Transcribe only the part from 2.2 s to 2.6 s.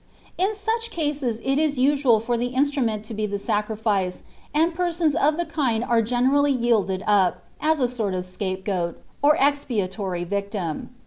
the